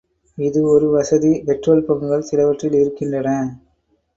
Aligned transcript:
இது 0.37 0.59
ஒரு 0.67 0.87
வசதி 0.89 1.31
பெட்ரோல் 1.45 1.85
பங்குகள் 1.85 2.27
சிலவற்றில் 2.29 2.73
இருக்கின்றன. 2.73 3.29